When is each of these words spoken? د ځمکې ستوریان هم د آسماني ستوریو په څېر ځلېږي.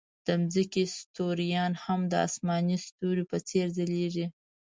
د 0.27 0.29
ځمکې 0.53 0.83
ستوریان 0.97 1.73
هم 1.83 1.99
د 2.11 2.13
آسماني 2.27 2.77
ستوریو 2.87 3.29
په 3.31 3.37
څېر 3.47 3.67
ځلېږي. 3.77 4.25